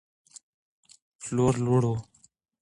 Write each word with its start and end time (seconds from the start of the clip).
پلور 1.21 1.53
لوړ 1.65 1.83
و. 1.93 1.95